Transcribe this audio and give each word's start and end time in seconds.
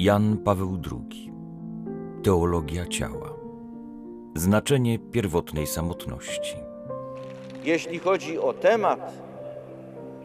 Jan 0.00 0.36
Paweł 0.44 0.78
II. 0.92 1.32
Teologia 2.24 2.86
ciała. 2.86 3.34
Znaczenie 4.34 4.98
pierwotnej 4.98 5.66
samotności. 5.66 6.56
Jeśli 7.64 7.98
chodzi 7.98 8.38
o 8.38 8.52
temat 8.52 9.12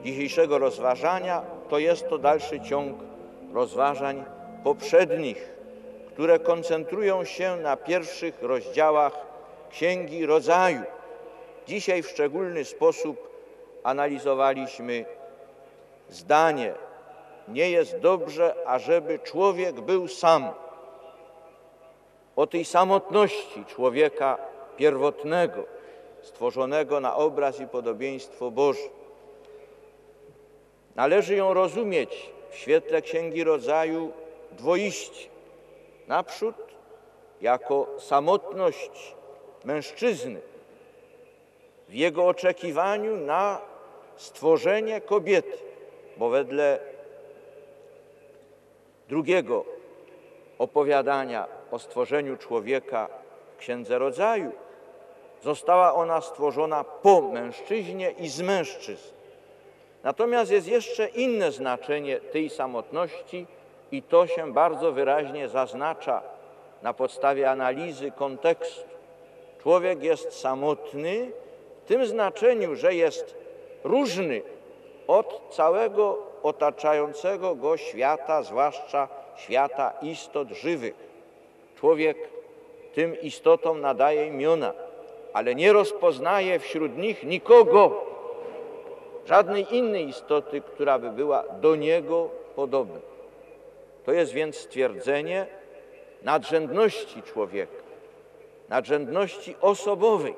dzisiejszego 0.04 0.58
rozważania, 0.60 1.42
to 1.70 1.80
jest 1.80 2.10
to 2.10 2.18
dalszy 2.18 2.60
ciąg 2.60 2.98
rozważań 3.54 4.24
poprzednich, 4.64 5.50
które 6.08 6.40
koncentrują 6.40 7.24
się 7.24 7.56
na 7.56 7.78
pierwszych 7.78 8.42
rozdziałach 8.42 9.14
Księgi 9.70 10.26
Rodzaju. 10.26 10.82
Dzisiaj 11.68 12.04
w 12.04 12.10
szczególny 12.10 12.66
sposób 12.66 13.30
analizowaliśmy 13.84 15.06
zdanie: 16.10 16.85
Nie 17.48 17.70
jest 17.72 18.00
dobrze, 18.00 18.56
ażeby 18.66 19.20
człowiek 19.20 19.82
był 19.82 20.08
sam. 20.08 20.50
O 22.36 22.48
tej 22.48 22.66
samotności 22.66 23.66
człowieka 23.66 24.38
pierwotnego, 24.78 25.64
stworzonego 26.22 27.00
na 27.00 27.16
obraz 27.16 27.60
i 27.60 27.68
podobieństwo 27.68 28.52
Boże. 28.52 28.90
Należy 30.96 31.36
ją 31.36 31.54
rozumieć 31.54 32.32
w 32.50 32.56
świetle 32.56 33.02
Księgi 33.02 33.44
Rodzaju 33.44 34.12
dwoiście. 34.52 35.30
Naprzód 36.08 36.56
jako 37.42 37.88
samotność 38.00 39.16
mężczyzny 39.66 40.42
w 41.90 41.94
jego 41.94 42.28
oczekiwaniu 42.28 43.18
na 43.18 43.62
stworzenie 44.16 45.02
kobiety, 45.02 45.58
bo 46.18 46.30
wedle 46.30 46.80
drugiego 49.16 49.66
opowiadania 50.60 51.48
o 51.72 51.80
stworzeniu 51.80 52.38
człowieka 52.38 53.10
w 53.56 53.58
Księdze 53.58 54.00
Rodzaju 54.00 54.52
została 55.44 55.94
ona 55.94 56.22
stworzona 56.22 56.84
po 56.84 57.22
mężczyźnie 57.22 58.12
i 58.12 58.30
z 58.30 58.42
mężczyzn. 58.42 59.14
Natomiast 60.04 60.52
jest 60.52 60.68
jeszcze 60.68 61.08
inne 61.08 61.52
znaczenie 61.52 62.20
tej 62.20 62.50
samotności 62.50 63.48
i 63.92 64.02
to 64.02 64.28
się 64.28 64.54
bardzo 64.54 64.92
wyraźnie 64.92 65.50
zaznacza 65.50 66.22
na 66.82 66.94
podstawie 66.94 67.52
analizy 67.52 68.12
kontekstu. 68.12 68.90
Człowiek 69.62 70.04
jest 70.04 70.40
samotny 70.40 71.32
w 71.84 71.88
tym 71.88 72.06
znaczeniu, 72.06 72.76
że 72.76 72.96
jest 72.96 73.36
różny 73.84 74.42
od 75.08 75.42
całego 75.50 76.25
otaczającego 76.46 77.56
go 77.56 77.78
świata, 77.78 78.44
zwłaszcza 78.44 79.08
świata 79.36 79.94
istot 80.02 80.50
żywych. 80.50 80.96
Człowiek 81.76 82.18
tym 82.94 83.22
istotom 83.22 83.82
nadaje 83.82 84.28
imiona, 84.28 84.74
ale 85.34 85.56
nie 85.56 85.74
rozpoznaje 85.74 86.60
wśród 86.60 86.98
nich 86.98 87.24
nikogo, 87.24 88.06
żadnej 89.26 89.76
innej 89.76 90.08
istoty, 90.08 90.62
która 90.62 91.00
by 91.00 91.10
była 91.10 91.44
do 91.62 91.76
niego 91.76 92.30
podobna. 92.56 93.00
To 94.06 94.12
jest 94.12 94.32
więc 94.32 94.58
stwierdzenie 94.58 95.48
nadrzędności 96.24 97.22
człowieka, 97.22 97.84
nadrzędności 98.70 99.56
osobowej. 99.62 100.36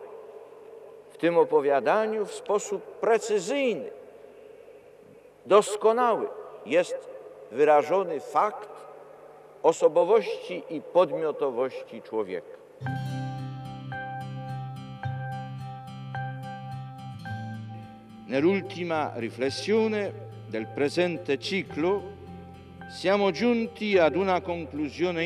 W 1.12 1.18
tym 1.18 1.38
opowiadaniu 1.38 2.26
w 2.26 2.34
sposób 2.34 2.82
precyzyjny, 2.82 3.97
doskonały 5.48 6.28
jest 6.66 7.10
wyrażony 7.52 8.20
fakt 8.20 8.70
osobowości 9.64 10.64
i 10.70 10.82
podmiotowości 10.82 12.02
człowieka. 12.02 12.58
Nell'ultima 18.28 19.20
riflessione 19.20 20.12
del 20.50 20.66
presente 20.76 21.38
ciclo 21.38 22.02
siamo 23.02 23.32
giunti 23.32 24.00
ad 24.00 24.18
una 24.18 24.42
conclusione 24.42 25.22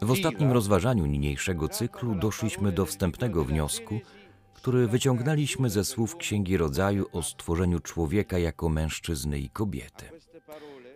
W 0.00 0.10
ostatnim 0.10 0.52
rozważaniu 0.52 1.06
niniejszego 1.06 1.68
cyklu 1.68 2.14
doszliśmy 2.14 2.72
do 2.72 2.86
wstępnego 2.86 3.44
wniosku, 3.44 4.00
który 4.58 4.88
wyciągnęliśmy 4.88 5.70
ze 5.70 5.84
słów 5.84 6.16
Księgi 6.16 6.56
Rodzaju 6.56 7.06
o 7.12 7.22
stworzeniu 7.22 7.80
człowieka 7.80 8.38
jako 8.38 8.68
mężczyzny 8.68 9.38
i 9.38 9.50
kobiety. 9.50 10.04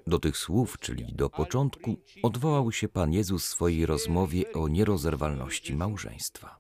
Do 0.07 0.19
tych 0.19 0.37
słów, 0.37 0.79
czyli 0.81 1.13
do 1.15 1.31
początku, 1.31 1.97
odwołał 2.23 2.73
się 2.73 2.89
Pan 2.89 3.13
Jezus 3.13 3.47
w 3.47 3.49
swojej 3.49 3.87
rozmowie 3.87 4.53
o 4.53 4.69
nierozerwalności 4.69 5.77
małżeństwa. 5.77 6.59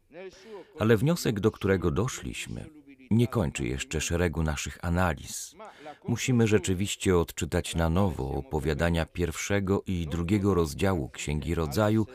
Ale 0.78 0.96
wniosek, 0.96 1.40
do 1.40 1.50
którego 1.50 1.90
doszliśmy, 1.90 2.66
nie 3.10 3.26
kończy 3.26 3.66
jeszcze 3.66 4.00
szeregu 4.00 4.42
naszych 4.42 4.84
analiz. 4.84 5.54
Musimy 6.08 6.46
rzeczywiście 6.46 7.16
odczytać 7.16 7.74
na 7.74 7.88
nowo 7.88 8.30
opowiadania 8.30 9.06
pierwszego 9.06 9.82
i 9.86 10.06
drugiego 10.06 10.54
rozdziału 10.54 11.08
Księgi 11.08 11.54
Rodzaju 11.54 12.06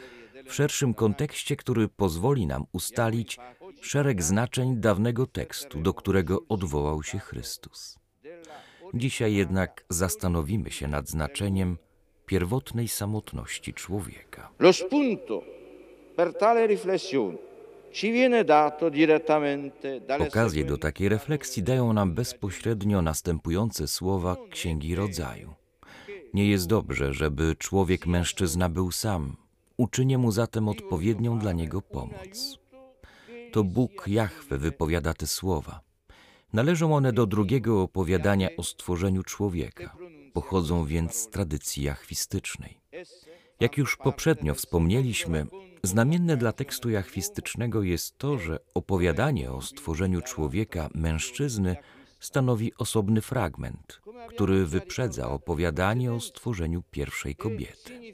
w 0.47 0.53
szerszym 0.53 0.93
kontekście, 0.93 1.55
który 1.55 1.87
pozwoli 1.87 2.47
nam 2.47 2.65
ustalić 2.71 3.37
szereg 3.81 4.23
znaczeń 4.23 4.77
dawnego 4.77 5.27
tekstu, 5.27 5.81
do 5.81 5.93
którego 5.93 6.43
odwołał 6.49 7.03
się 7.03 7.19
Chrystus. 7.19 7.99
Dzisiaj 8.93 9.33
jednak 9.33 9.85
zastanowimy 9.89 10.71
się 10.71 10.87
nad 10.87 11.09
znaczeniem 11.09 11.77
pierwotnej 12.25 12.87
samotności 12.87 13.73
człowieka. 13.73 14.49
Lo 14.59 14.73
spunto 14.73 15.41
per 16.15 16.33
tale 16.33 16.67
riflessione 16.67 17.37
Okazję 20.19 20.65
do 20.65 20.77
takiej 20.77 21.09
refleksji 21.09 21.63
dają 21.63 21.93
nam 21.93 22.13
bezpośrednio 22.13 23.01
następujące 23.01 23.87
słowa 23.87 24.35
Księgi 24.51 24.95
Rodzaju. 24.95 25.53
Nie 26.33 26.49
jest 26.49 26.67
dobrze, 26.67 27.13
żeby 27.13 27.55
człowiek 27.55 28.07
mężczyzna 28.07 28.69
był 28.69 28.91
sam. 28.91 29.35
Uczynię 29.77 30.17
mu 30.17 30.31
zatem 30.31 30.67
odpowiednią 30.67 31.39
dla 31.39 31.53
niego 31.53 31.81
pomoc. 31.81 32.59
To 33.51 33.63
Bóg 33.63 34.07
Jahwe 34.07 34.57
wypowiada 34.57 35.13
te 35.13 35.27
słowa. 35.27 35.81
Należą 36.53 36.95
one 36.95 37.13
do 37.13 37.25
drugiego 37.25 37.81
opowiadania 37.81 38.49
o 38.57 38.63
stworzeniu 38.63 39.23
człowieka. 39.23 39.97
Pochodzą 40.33 40.85
więc 40.85 41.15
z 41.15 41.27
tradycji 41.27 41.83
jachwistycznej. 41.83 42.77
Jak 43.59 43.77
już 43.77 43.97
poprzednio 43.97 44.55
wspomnieliśmy, 44.55 45.45
znamienne 45.83 46.37
dla 46.37 46.51
tekstu 46.51 46.89
jachwistycznego 46.89 47.83
jest 47.83 48.17
to, 48.17 48.37
że 48.37 48.59
opowiadanie 48.73 49.51
o 49.51 49.61
stworzeniu 49.61 50.21
człowieka 50.21 50.89
mężczyzny 50.93 51.75
stanowi 52.19 52.71
osobny 52.77 53.21
fragment, 53.21 54.01
który 54.29 54.65
wyprzedza 54.65 55.29
opowiadanie 55.29 56.13
o 56.13 56.19
stworzeniu 56.19 56.83
pierwszej 56.91 57.35
kobiety. 57.35 58.13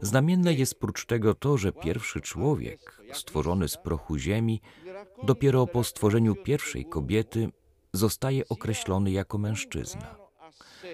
Znamienne 0.00 0.54
jest 0.54 0.74
prócz 0.74 1.06
tego 1.06 1.34
to, 1.34 1.58
że 1.58 1.72
pierwszy 1.72 2.20
człowiek, 2.20 3.02
stworzony 3.12 3.68
z 3.68 3.76
prochu 3.76 4.18
ziemi, 4.18 4.60
dopiero 5.22 5.66
po 5.66 5.84
stworzeniu 5.84 6.34
pierwszej 6.34 6.84
kobiety 6.84 7.48
zostaje 7.92 8.48
określony 8.48 9.10
jako 9.10 9.38
mężczyzna. 9.38 10.16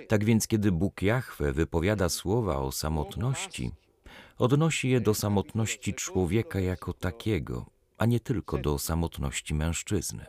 Tak 0.08 0.24
więc, 0.24 0.46
kiedy 0.46 0.72
Bóg 0.72 1.02
Jahwe 1.02 1.52
wypowiada 1.52 2.08
słowa 2.08 2.58
o 2.58 2.72
samotności, 2.72 3.70
odnosi 4.38 4.90
je 4.90 5.00
do 5.00 5.14
samotności 5.14 5.94
człowieka 5.94 6.60
jako 6.60 6.92
takiego, 6.92 7.66
a 7.98 8.06
nie 8.06 8.20
tylko 8.20 8.58
do 8.58 8.78
samotności 8.78 9.54
mężczyzny. 9.54 10.26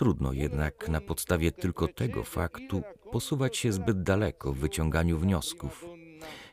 Trudno 0.00 0.32
jednak 0.32 0.88
na 0.88 1.00
podstawie 1.00 1.52
tylko 1.52 1.88
tego 1.88 2.24
faktu 2.24 2.82
posuwać 3.12 3.56
się 3.56 3.72
zbyt 3.72 4.02
daleko 4.02 4.52
w 4.52 4.58
wyciąganiu 4.58 5.18
wniosków. 5.18 5.84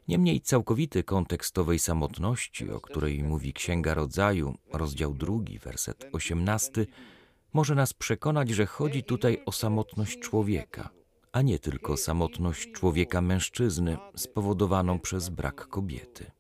Niemniej 0.08 0.42
całkowity 0.42 1.04
kontekst 1.04 1.58
owej 1.58 1.80
samotności, 1.80 2.72
o 2.72 2.82
której 2.82 3.24
mówi 3.24 3.54
Księga 3.54 3.94
Rodzaju, 3.94 4.58
rozdział 4.74 5.14
drugi, 5.14 5.60
werset 5.60 6.10
osiemnasty, 6.12 6.88
może 7.54 7.76
nas 7.76 7.94
przekonać, 7.94 8.50
że 8.50 8.66
chodzi 8.66 9.04
tutaj 9.04 9.42
o 9.46 9.52
samotność 9.52 10.20
człowieka, 10.20 10.90
a 11.32 11.42
nie 11.42 11.60
tylko 11.60 11.98
samotność 11.98 12.72
człowieka 12.72 13.22
mężczyzny 13.22 13.98
spowodowaną 14.16 15.00
przez 15.00 15.30
brak 15.30 15.68
kobiety. 15.68 16.32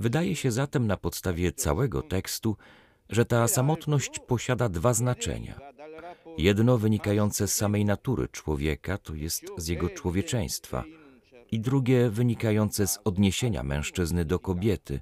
Wydaje 0.00 0.36
się 0.36 0.50
zatem 0.50 0.86
na 0.86 0.96
podstawie 0.96 1.52
całego 1.52 2.02
tekstu, 2.02 2.56
że 3.10 3.24
ta 3.24 3.48
samotność 3.48 4.18
posiada 4.18 4.68
dwa 4.68 4.94
znaczenia. 4.94 5.75
Jedno 6.38 6.78
wynikające 6.78 7.48
z 7.48 7.54
samej 7.54 7.84
natury 7.84 8.28
człowieka, 8.28 8.98
to 8.98 9.14
jest 9.14 9.44
z 9.56 9.68
jego 9.68 9.90
człowieczeństwa, 9.90 10.84
i 11.52 11.60
drugie 11.60 12.10
wynikające 12.10 12.86
z 12.86 12.98
odniesienia 13.04 13.62
mężczyzny 13.62 14.24
do 14.24 14.38
kobiety, 14.38 15.00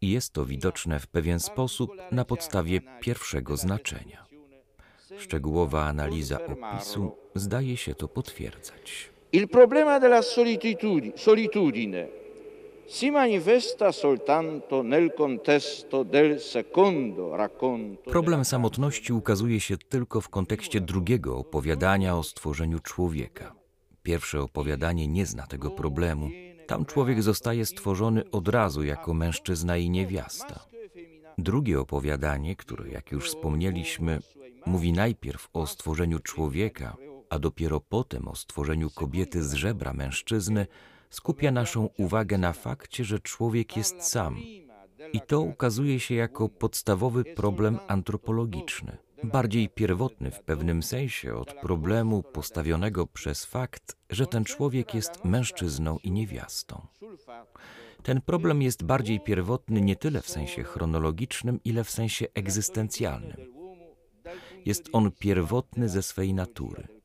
i 0.00 0.10
jest 0.10 0.32
to 0.32 0.44
widoczne 0.44 1.00
w 1.00 1.06
pewien 1.06 1.40
sposób 1.40 1.90
na 2.12 2.24
podstawie 2.24 2.80
pierwszego 3.00 3.56
znaczenia. 3.56 4.26
Szczegółowa 5.18 5.84
analiza 5.84 6.38
opisu 6.46 7.16
zdaje 7.34 7.76
się 7.76 7.94
to 7.94 8.08
potwierdzać. 8.08 9.10
Il 9.32 9.48
problema 9.48 10.00
della 10.00 10.22
solitudine, 11.16 12.08
Problem 18.04 18.44
samotności 18.44 19.12
ukazuje 19.12 19.60
się 19.60 19.76
tylko 19.76 20.20
w 20.20 20.28
kontekście 20.28 20.80
drugiego 20.80 21.36
opowiadania 21.36 22.16
o 22.16 22.22
stworzeniu 22.22 22.80
człowieka. 22.80 23.54
Pierwsze 24.02 24.40
opowiadanie 24.40 25.08
nie 25.08 25.26
zna 25.26 25.46
tego 25.46 25.70
problemu. 25.70 26.30
Tam 26.66 26.84
człowiek 26.84 27.22
zostaje 27.22 27.66
stworzony 27.66 28.30
od 28.30 28.48
razu 28.48 28.84
jako 28.84 29.14
mężczyzna 29.14 29.76
i 29.76 29.90
niewiasta. 29.90 30.60
Drugie 31.38 31.80
opowiadanie, 31.80 32.56
które, 32.56 32.88
jak 32.88 33.12
już 33.12 33.28
wspomnieliśmy, 33.28 34.18
mówi 34.66 34.92
najpierw 34.92 35.48
o 35.52 35.66
stworzeniu 35.66 36.18
człowieka, 36.18 36.96
a 37.30 37.38
dopiero 37.38 37.80
potem 37.80 38.28
o 38.28 38.34
stworzeniu 38.34 38.90
kobiety 38.90 39.42
z 39.42 39.52
żebra 39.52 39.92
mężczyzny, 39.92 40.66
skupia 41.10 41.50
naszą 41.50 41.88
uwagę 41.98 42.38
na 42.38 42.52
fakcie, 42.52 43.04
że 43.04 43.18
człowiek 43.18 43.76
jest 43.76 44.02
sam. 44.02 44.36
I 45.12 45.20
to 45.20 45.40
ukazuje 45.40 46.00
się 46.00 46.14
jako 46.14 46.48
podstawowy 46.48 47.24
problem 47.24 47.78
antropologiczny, 47.88 48.96
bardziej 49.24 49.68
pierwotny 49.68 50.30
w 50.30 50.40
pewnym 50.40 50.82
sensie 50.82 51.34
od 51.34 51.54
problemu 51.54 52.22
postawionego 52.22 53.06
przez 53.06 53.44
fakt, 53.44 53.96
że 54.10 54.26
ten 54.26 54.44
człowiek 54.44 54.94
jest 54.94 55.24
mężczyzną 55.24 55.98
i 56.02 56.10
niewiastą. 56.10 56.86
Ten 58.02 58.20
problem 58.20 58.62
jest 58.62 58.84
bardziej 58.84 59.20
pierwotny 59.20 59.80
nie 59.80 59.96
tyle 59.96 60.22
w 60.22 60.28
sensie 60.28 60.62
chronologicznym, 60.62 61.60
ile 61.64 61.84
w 61.84 61.90
sensie 61.90 62.26
egzystencjalnym. 62.34 63.36
Jest 64.64 64.88
on 64.92 65.10
pierwotny 65.10 65.88
ze 65.88 66.02
swej 66.02 66.34
natury. 66.34 66.95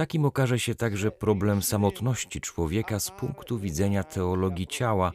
Takim 0.00 0.24
okaże 0.24 0.58
się 0.58 0.74
także 0.74 1.10
problem 1.10 1.62
samotności 1.62 2.40
człowieka 2.40 3.00
z 3.00 3.10
punktu 3.10 3.58
widzenia 3.58 4.04
teologii 4.04 4.66
ciała, 4.66 5.12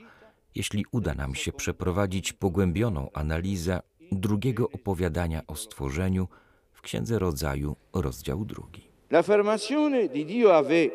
jeśli 0.56 0.86
uda 0.92 1.14
nam 1.14 1.36
się 1.36 1.52
przeprowadzić 1.52 2.34
pogłębioną 2.34 3.10
analizę 3.14 3.80
drugiego 4.12 4.70
opowiadania 4.70 5.42
o 5.48 5.56
stworzeniu 5.56 6.28
w 6.74 6.82
Księdze 6.82 7.20
Rodzaju, 7.20 7.76
rozdział 7.94 8.46
drugi. 8.46 8.82
L'affermazione 9.12 10.10
di 10.10 10.26
Dio 10.26 10.58
a 10.58 10.64
ve 10.64 10.90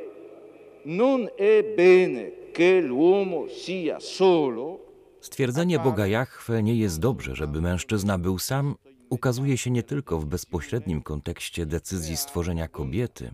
non 0.84 1.28
è 1.38 1.76
bene 1.76 2.30
che 2.52 2.80
l'uomo 2.80 3.48
sia 3.48 4.00
solo 4.00 4.78
Stwierdzenie 5.20 5.78
Boga 5.78 6.06
Jahwe 6.06 6.62
nie 6.62 6.74
jest 6.74 7.00
dobrze, 7.00 7.34
żeby 7.36 7.60
mężczyzna 7.60 8.18
był 8.18 8.38
sam, 8.38 8.74
ukazuje 9.08 9.58
się 9.58 9.70
nie 9.70 9.82
tylko 9.82 10.18
w 10.18 10.26
bezpośrednim 10.26 11.02
kontekście 11.02 11.66
decyzji 11.66 12.16
stworzenia 12.16 12.68
kobiety, 12.68 13.30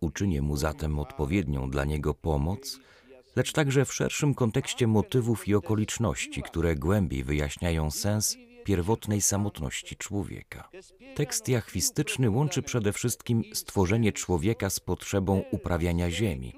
uczynię 0.00 0.42
mu 0.42 0.56
zatem 0.56 0.98
odpowiednią 0.98 1.70
dla 1.70 1.84
niego 1.84 2.14
pomoc, 2.14 2.80
lecz 3.36 3.52
także 3.52 3.84
w 3.84 3.94
szerszym 3.94 4.34
kontekście 4.34 4.86
motywów 4.86 5.48
i 5.48 5.54
okoliczności, 5.54 6.42
które 6.42 6.76
głębiej 6.76 7.24
wyjaśniają 7.24 7.90
sens 7.90 8.36
pierwotnej 8.64 9.20
samotności 9.20 9.96
człowieka. 9.96 10.68
Tekst 11.14 11.48
jachwistyczny 11.48 12.30
łączy 12.30 12.62
przede 12.62 12.92
wszystkim 12.92 13.42
stworzenie 13.52 14.12
człowieka 14.12 14.70
z 14.70 14.80
potrzebą 14.80 15.42
uprawiania 15.50 16.10
ziemi. 16.10 16.54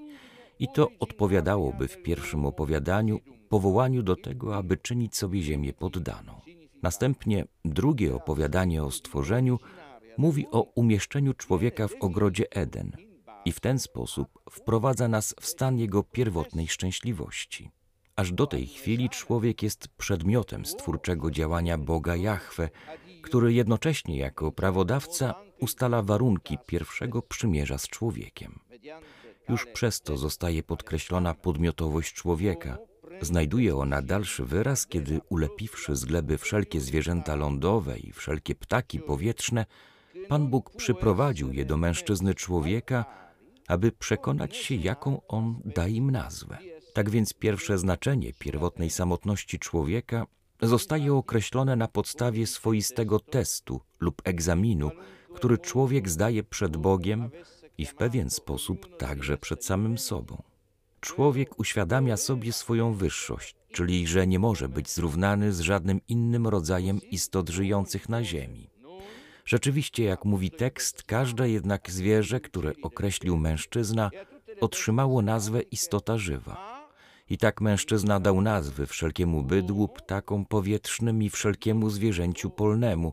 I 0.58 0.68
to 0.74 0.88
odpowiadałoby 1.00 1.88
w 1.88 2.02
pierwszym 2.02 2.46
opowiadaniu 2.46 3.20
powołaniu 3.48 4.02
do 4.02 4.16
tego, 4.16 4.56
aby 4.56 4.76
czynić 4.76 5.16
sobie 5.16 5.42
ziemię 5.42 5.72
poddaną. 5.72 6.40
Następnie 6.82 7.44
drugie 7.64 8.14
opowiadanie 8.14 8.82
o 8.82 8.90
stworzeniu 8.90 9.58
mówi 10.18 10.46
o 10.50 10.62
umieszczeniu 10.62 11.34
człowieka 11.34 11.88
w 11.88 11.94
ogrodzie 12.00 12.52
Eden 12.52 13.07
i 13.48 13.52
w 13.52 13.60
ten 13.60 13.78
sposób 13.78 14.38
wprowadza 14.50 15.08
nas 15.08 15.34
w 15.40 15.46
stan 15.46 15.78
jego 15.78 16.02
pierwotnej 16.02 16.68
szczęśliwości. 16.68 17.70
Aż 18.16 18.32
do 18.32 18.46
tej 18.46 18.66
chwili 18.66 19.10
człowiek 19.10 19.62
jest 19.62 19.88
przedmiotem 19.88 20.66
stwórczego 20.66 21.30
działania 21.30 21.78
Boga 21.78 22.16
Jahwe, 22.16 22.68
który 23.22 23.52
jednocześnie 23.52 24.18
jako 24.18 24.52
prawodawca 24.52 25.34
ustala 25.60 26.02
warunki 26.02 26.58
pierwszego 26.66 27.22
przymierza 27.22 27.78
z 27.78 27.88
człowiekiem. 27.88 28.60
Już 29.48 29.66
przez 29.66 30.00
to 30.00 30.16
zostaje 30.16 30.62
podkreślona 30.62 31.34
podmiotowość 31.34 32.14
człowieka. 32.14 32.78
Znajduje 33.20 33.76
ona 33.76 34.02
dalszy 34.02 34.44
wyraz, 34.44 34.86
kiedy 34.86 35.20
ulepiwszy 35.28 35.96
z 35.96 36.04
gleby 36.04 36.38
wszelkie 36.38 36.80
zwierzęta 36.80 37.34
lądowe 37.34 37.98
i 37.98 38.12
wszelkie 38.12 38.54
ptaki 38.54 39.00
powietrzne, 39.00 39.66
Pan 40.28 40.48
Bóg 40.48 40.76
przyprowadził 40.76 41.52
je 41.52 41.64
do 41.64 41.76
mężczyzny 41.76 42.34
człowieka, 42.34 43.27
aby 43.68 43.92
przekonać 43.92 44.56
się, 44.56 44.74
jaką 44.74 45.20
on 45.28 45.60
da 45.64 45.88
im 45.88 46.10
nazwę. 46.10 46.58
Tak 46.92 47.10
więc 47.10 47.34
pierwsze 47.34 47.78
znaczenie 47.78 48.32
pierwotnej 48.32 48.90
samotności 48.90 49.58
człowieka 49.58 50.26
zostaje 50.62 51.14
określone 51.14 51.76
na 51.76 51.88
podstawie 51.88 52.46
swoistego 52.46 53.20
testu 53.20 53.80
lub 54.00 54.22
egzaminu, 54.24 54.90
który 55.34 55.58
człowiek 55.58 56.08
zdaje 56.08 56.42
przed 56.42 56.76
Bogiem 56.76 57.30
i 57.78 57.86
w 57.86 57.94
pewien 57.94 58.30
sposób 58.30 58.96
także 58.96 59.38
przed 59.38 59.64
samym 59.64 59.98
sobą. 59.98 60.42
Człowiek 61.00 61.58
uświadamia 61.58 62.16
sobie 62.16 62.52
swoją 62.52 62.94
wyższość, 62.94 63.56
czyli 63.72 64.06
że 64.06 64.26
nie 64.26 64.38
może 64.38 64.68
być 64.68 64.90
zrównany 64.90 65.52
z 65.52 65.60
żadnym 65.60 66.00
innym 66.08 66.46
rodzajem 66.46 67.00
istot 67.10 67.48
żyjących 67.48 68.08
na 68.08 68.24
ziemi. 68.24 68.70
Rzeczywiście, 69.48 70.04
jak 70.04 70.24
mówi 70.24 70.50
tekst, 70.50 71.02
każde 71.02 71.50
jednak 71.50 71.90
zwierzę, 71.90 72.40
które 72.40 72.72
określił 72.82 73.36
mężczyzna, 73.36 74.10
otrzymało 74.60 75.22
nazwę 75.22 75.62
istota 75.62 76.18
żywa. 76.18 76.86
I 77.30 77.38
tak 77.38 77.60
mężczyzna 77.60 78.20
dał 78.20 78.40
nazwy 78.40 78.86
wszelkiemu 78.86 79.42
bydłu, 79.42 79.88
ptakom 79.88 80.44
powietrznym 80.46 81.22
i 81.22 81.30
wszelkiemu 81.30 81.90
zwierzęciu 81.90 82.50
polnemu, 82.50 83.12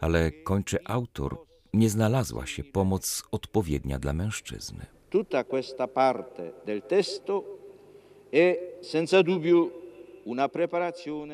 ale 0.00 0.30
kończy 0.30 0.78
autor, 0.84 1.38
nie 1.74 1.90
znalazła 1.90 2.46
się 2.46 2.64
pomoc 2.64 3.22
odpowiednia 3.30 3.98
dla 3.98 4.12
mężczyzny. 4.12 4.86
Tutta 5.10 5.44
questa 5.44 5.86
parte 5.86 6.52
del 6.66 6.82
testo 6.82 7.44
è 8.32 8.56
senza 8.82 9.22
dubbio 9.22 9.70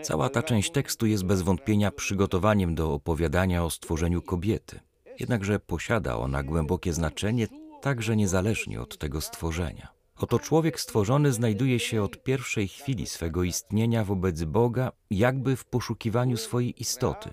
Cała 0.02 0.28
ta 0.28 0.42
część 0.42 0.70
tekstu 0.70 1.06
jest 1.06 1.24
bez 1.24 1.42
wątpienia 1.42 1.90
przygotowaniem 1.90 2.74
do 2.74 2.92
opowiadania 2.92 3.64
o 3.64 3.70
stworzeniu 3.70 4.22
kobiety. 4.22 4.80
Jednakże 5.20 5.60
posiada 5.60 6.16
ona 6.16 6.42
głębokie 6.42 6.92
znaczenie 6.92 7.48
także 7.80 8.16
niezależnie 8.16 8.80
od 8.80 8.98
tego 8.98 9.20
stworzenia. 9.20 9.88
Oto 10.16 10.38
człowiek 10.38 10.80
stworzony 10.80 11.32
znajduje 11.32 11.78
się 11.78 12.02
od 12.02 12.22
pierwszej 12.22 12.68
chwili 12.68 13.06
swego 13.06 13.42
istnienia 13.42 14.04
wobec 14.04 14.44
Boga, 14.44 14.92
jakby 15.10 15.56
w 15.56 15.64
poszukiwaniu 15.64 16.36
swojej 16.36 16.80
istoty. 16.82 17.30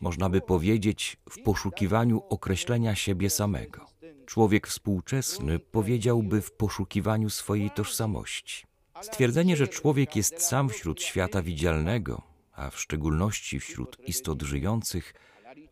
Można 0.00 0.28
by 0.28 0.40
powiedzieć, 0.40 1.16
w 1.30 1.42
poszukiwaniu 1.42 2.22
określenia 2.28 2.94
siebie 2.94 3.30
samego. 3.30 3.86
Człowiek 4.26 4.66
współczesny 4.66 5.58
powiedziałby 5.58 6.40
w 6.40 6.52
poszukiwaniu 6.52 7.30
swojej 7.30 7.70
tożsamości. 7.70 8.66
Stwierdzenie, 9.02 9.56
że 9.56 9.68
człowiek 9.68 10.16
jest 10.16 10.42
sam 10.42 10.68
wśród 10.68 11.02
świata 11.02 11.42
widzialnego, 11.42 12.22
a 12.52 12.70
w 12.70 12.80
szczególności 12.80 13.60
wśród 13.60 14.08
istot 14.08 14.42
żyjących, 14.42 15.14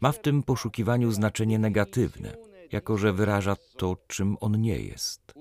ma 0.00 0.12
w 0.12 0.20
tym 0.20 0.42
poszukiwaniu 0.42 1.10
znaczenie 1.10 1.58
negatywne, 1.58 2.36
jako 2.72 2.98
że 2.98 3.12
wyraża 3.12 3.56
to, 3.76 3.96
czym 4.06 4.36
on 4.40 4.60
nie 4.60 4.78
jest. 4.80 5.34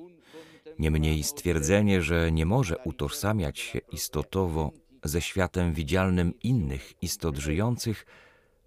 Niemniej 0.79 1.23
stwierdzenie, 1.23 2.01
że 2.01 2.31
nie 2.31 2.45
może 2.45 2.77
utożsamiać 2.77 3.59
się 3.59 3.79
istotowo 3.79 4.71
ze 5.03 5.21
światem 5.21 5.73
widzialnym 5.73 6.39
innych 6.39 7.03
istot 7.03 7.37
żyjących, 7.37 8.05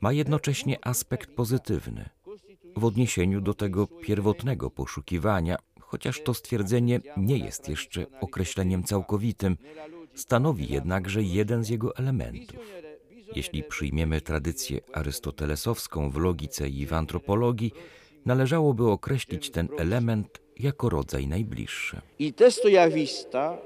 ma 0.00 0.12
jednocześnie 0.12 0.86
aspekt 0.86 1.30
pozytywny 1.30 2.08
w 2.76 2.84
odniesieniu 2.84 3.40
do 3.40 3.54
tego 3.54 3.86
pierwotnego 3.86 4.70
poszukiwania, 4.70 5.56
chociaż 5.94 6.20
to 6.20 6.34
stwierdzenie 6.34 7.00
nie 7.16 7.38
jest 7.38 7.68
jeszcze 7.68 8.06
określeniem 8.20 8.84
całkowitym, 8.84 9.56
stanowi 10.14 10.72
jednakże 10.72 11.22
jeden 11.22 11.64
z 11.64 11.68
jego 11.68 11.96
elementów. 11.96 12.58
Jeśli 13.36 13.62
przyjmiemy 13.62 14.20
tradycję 14.20 14.80
arystotelesowską 14.92 16.10
w 16.10 16.16
logice 16.16 16.68
i 16.68 16.86
w 16.86 16.92
antropologii, 16.92 17.72
należałoby 18.26 18.90
określić 18.90 19.50
ten 19.50 19.68
element 19.78 20.40
jako 20.58 20.88
rodzaj 20.88 21.26
najbliższy. 21.26 22.00
Il 22.18 22.32
testo 22.32 22.68
Yahvista 22.68 23.58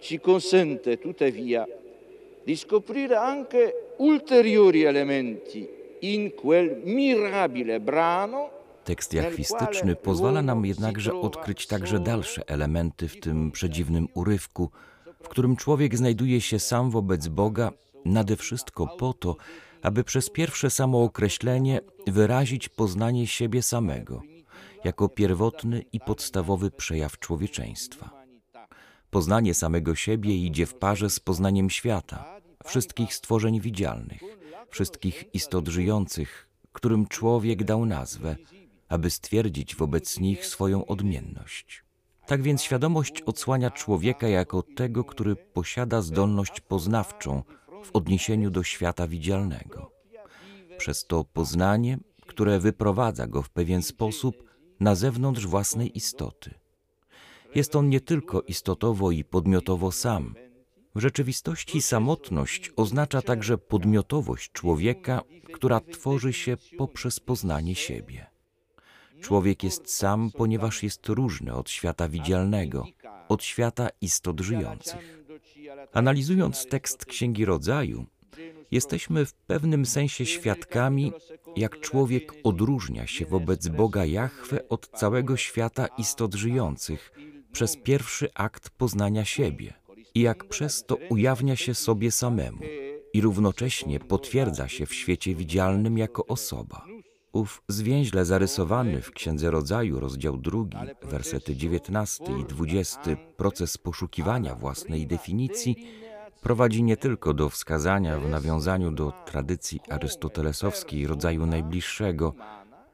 ci 0.00 0.20
consente 0.20 0.96
tuttavia 0.96 1.66
di 2.46 2.56
scoprire 2.56 3.16
anche 3.18 3.72
ulteriori 3.98 4.84
elementi 4.84 5.68
in 6.00 6.30
quel 6.30 6.80
mirabile 6.84 7.80
brano 7.80 8.57
Tekst 8.88 9.12
jachwistyczny 9.12 9.96
pozwala 9.96 10.42
nam 10.42 10.64
jednakże 10.64 11.14
odkryć 11.14 11.66
także 11.66 12.00
dalsze 12.00 12.48
elementy 12.48 13.08
w 13.08 13.20
tym 13.20 13.50
przedziwnym 13.50 14.08
urywku, 14.14 14.70
w 15.22 15.28
którym 15.28 15.56
człowiek 15.56 15.96
znajduje 15.96 16.40
się 16.40 16.58
sam 16.58 16.90
wobec 16.90 17.28
Boga, 17.28 17.72
nade 18.04 18.36
wszystko 18.36 18.86
po 18.86 19.12
to, 19.12 19.36
aby 19.82 20.04
przez 20.04 20.30
pierwsze 20.30 20.70
samookreślenie 20.70 21.80
wyrazić 22.06 22.68
poznanie 22.68 23.26
siebie 23.26 23.62
samego, 23.62 24.22
jako 24.84 25.08
pierwotny 25.08 25.84
i 25.92 26.00
podstawowy 26.00 26.70
przejaw 26.70 27.18
człowieczeństwa. 27.18 28.10
Poznanie 29.10 29.54
samego 29.54 29.94
siebie 29.94 30.36
idzie 30.36 30.66
w 30.66 30.74
parze 30.74 31.10
z 31.10 31.20
poznaniem 31.20 31.70
świata, 31.70 32.40
wszystkich 32.66 33.14
stworzeń 33.14 33.60
widzialnych, 33.60 34.22
wszystkich 34.70 35.24
istot 35.34 35.68
żyjących, 35.68 36.48
którym 36.72 37.06
człowiek 37.06 37.64
dał 37.64 37.86
nazwę, 37.86 38.36
aby 38.88 39.10
stwierdzić 39.10 39.76
wobec 39.76 40.20
nich 40.20 40.46
swoją 40.46 40.86
odmienność. 40.86 41.84
Tak 42.26 42.42
więc 42.42 42.62
świadomość 42.62 43.22
odsłania 43.22 43.70
człowieka 43.70 44.28
jako 44.28 44.62
tego, 44.62 45.04
który 45.04 45.36
posiada 45.36 46.02
zdolność 46.02 46.60
poznawczą 46.60 47.42
w 47.84 47.90
odniesieniu 47.92 48.50
do 48.50 48.62
świata 48.62 49.08
widzialnego. 49.08 49.92
Przez 50.78 51.06
to 51.06 51.24
poznanie, 51.24 51.98
które 52.26 52.58
wyprowadza 52.58 53.26
go 53.26 53.42
w 53.42 53.50
pewien 53.50 53.82
sposób 53.82 54.44
na 54.80 54.94
zewnątrz 54.94 55.46
własnej 55.46 55.96
istoty. 55.96 56.54
Jest 57.54 57.76
on 57.76 57.88
nie 57.88 58.00
tylko 58.00 58.42
istotowo 58.42 59.10
i 59.10 59.24
podmiotowo 59.24 59.92
sam. 59.92 60.34
W 60.94 61.00
rzeczywistości 61.00 61.82
samotność 61.82 62.72
oznacza 62.76 63.22
także 63.22 63.58
podmiotowość 63.58 64.52
człowieka, 64.52 65.22
która 65.52 65.80
tworzy 65.80 66.32
się 66.32 66.56
poprzez 66.78 67.20
poznanie 67.20 67.74
siebie. 67.74 68.26
Człowiek 69.20 69.64
jest 69.64 69.94
sam, 69.94 70.30
ponieważ 70.30 70.82
jest 70.82 71.08
różny 71.08 71.54
od 71.54 71.70
świata 71.70 72.08
widzialnego, 72.08 72.86
od 73.28 73.44
świata 73.44 73.88
istot 74.00 74.40
żyjących. 74.40 75.24
Analizując 75.92 76.66
tekst 76.66 77.04
Księgi 77.04 77.44
Rodzaju, 77.44 78.06
jesteśmy 78.70 79.26
w 79.26 79.34
pewnym 79.34 79.86
sensie 79.86 80.26
świadkami, 80.26 81.12
jak 81.56 81.80
człowiek 81.80 82.34
odróżnia 82.44 83.06
się 83.06 83.26
wobec 83.26 83.68
Boga 83.68 84.04
Jahwe 84.04 84.68
od 84.68 84.88
całego 84.88 85.36
świata 85.36 85.86
istot 85.86 86.34
żyjących 86.34 87.12
przez 87.52 87.76
pierwszy 87.76 88.28
akt 88.34 88.70
poznania 88.70 89.24
siebie 89.24 89.74
i 90.14 90.20
jak 90.20 90.44
przez 90.44 90.84
to 90.84 90.96
ujawnia 90.96 91.56
się 91.56 91.74
sobie 91.74 92.10
samemu 92.10 92.58
i 93.12 93.20
równocześnie 93.20 94.00
potwierdza 94.00 94.68
się 94.68 94.86
w 94.86 94.94
świecie 94.94 95.34
widzialnym 95.34 95.98
jako 95.98 96.26
osoba. 96.26 96.84
Ów 97.32 97.62
zwięźle 97.68 98.24
zarysowany 98.24 99.02
w 99.02 99.10
Księdze 99.10 99.50
Rodzaju, 99.50 100.00
rozdział 100.00 100.36
drugi, 100.36 100.76
wersety 101.02 101.56
19 101.56 102.24
i 102.40 102.44
20, 102.44 103.00
proces 103.36 103.78
poszukiwania 103.78 104.54
własnej 104.54 105.06
definicji 105.06 105.76
prowadzi 106.42 106.82
nie 106.82 106.96
tylko 106.96 107.34
do 107.34 107.48
wskazania 107.48 108.18
w 108.18 108.28
nawiązaniu 108.28 108.90
do 108.90 109.12
tradycji 109.26 109.80
arystotelesowskiej 109.88 111.06
rodzaju 111.06 111.46
najbliższego. 111.46 112.34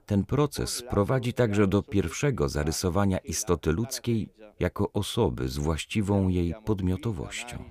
Ten 0.07 0.25
proces 0.25 0.83
prowadzi 0.91 1.33
także 1.33 1.67
do 1.67 1.83
pierwszego 1.83 2.49
zarysowania 2.49 3.19
istoty 3.19 3.73
ludzkiej 3.73 4.29
jako 4.61 4.93
osoby 4.93 5.49
z 5.49 5.57
właściwą 5.57 6.29
jej 6.29 6.55
podmiotowością. 6.65 7.65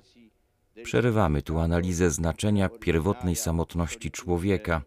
Przerywamy 0.84 1.42
tu 1.42 1.60
analizę 1.60 2.10
znaczenia 2.10 2.70
pierwotnej 2.70 3.36
samotności 3.36 4.12
człowieka. 4.12 4.82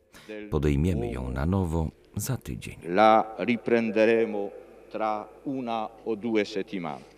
Podejmiemy 0.50 1.10
ją 1.10 1.30
na 1.30 1.46
nowo 1.46 1.88
za 2.16 2.36
tydzień. 2.36 2.76
La 2.84 3.24
riprenderemo 3.38 4.50
tra 4.92 5.28
una 5.44 5.88
o 6.04 6.16
due 6.16 6.44
settimane. 6.44 7.15